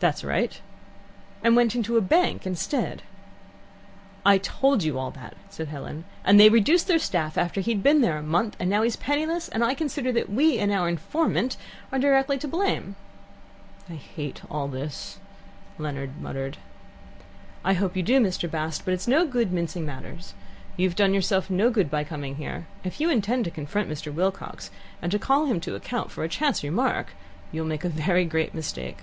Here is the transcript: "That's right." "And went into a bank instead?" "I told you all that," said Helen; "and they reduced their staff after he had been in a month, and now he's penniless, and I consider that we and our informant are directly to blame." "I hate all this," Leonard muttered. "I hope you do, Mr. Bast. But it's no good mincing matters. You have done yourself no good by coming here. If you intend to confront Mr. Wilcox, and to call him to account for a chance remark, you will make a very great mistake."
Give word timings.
"That's 0.00 0.24
right." 0.24 0.60
"And 1.44 1.54
went 1.54 1.76
into 1.76 1.96
a 1.96 2.00
bank 2.00 2.48
instead?" 2.48 3.02
"I 4.26 4.38
told 4.38 4.82
you 4.82 4.98
all 4.98 5.12
that," 5.12 5.36
said 5.50 5.68
Helen; 5.68 6.02
"and 6.24 6.40
they 6.40 6.48
reduced 6.48 6.88
their 6.88 6.98
staff 6.98 7.38
after 7.38 7.60
he 7.60 7.70
had 7.70 7.84
been 7.84 8.02
in 8.02 8.10
a 8.10 8.20
month, 8.20 8.56
and 8.58 8.68
now 8.68 8.82
he's 8.82 8.96
penniless, 8.96 9.46
and 9.48 9.62
I 9.62 9.72
consider 9.74 10.10
that 10.10 10.28
we 10.28 10.58
and 10.58 10.72
our 10.72 10.88
informant 10.88 11.56
are 11.92 12.00
directly 12.00 12.38
to 12.38 12.48
blame." 12.48 12.96
"I 13.88 13.92
hate 13.94 14.42
all 14.50 14.66
this," 14.66 15.20
Leonard 15.78 16.20
muttered. 16.20 16.56
"I 17.64 17.74
hope 17.74 17.96
you 17.96 18.02
do, 18.02 18.18
Mr. 18.18 18.50
Bast. 18.50 18.84
But 18.84 18.94
it's 18.94 19.06
no 19.06 19.24
good 19.24 19.52
mincing 19.52 19.86
matters. 19.86 20.34
You 20.76 20.88
have 20.88 20.96
done 20.96 21.14
yourself 21.14 21.48
no 21.48 21.70
good 21.70 21.88
by 21.88 22.02
coming 22.02 22.34
here. 22.34 22.66
If 22.82 23.00
you 23.00 23.10
intend 23.10 23.44
to 23.44 23.50
confront 23.52 23.88
Mr. 23.88 24.12
Wilcox, 24.12 24.72
and 25.00 25.12
to 25.12 25.20
call 25.20 25.44
him 25.46 25.60
to 25.60 25.76
account 25.76 26.10
for 26.10 26.24
a 26.24 26.28
chance 26.28 26.64
remark, 26.64 27.12
you 27.52 27.60
will 27.62 27.68
make 27.68 27.84
a 27.84 27.88
very 28.00 28.24
great 28.24 28.54
mistake." 28.54 28.98